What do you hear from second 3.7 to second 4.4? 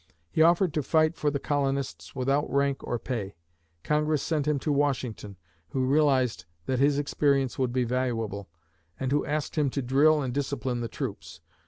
Congress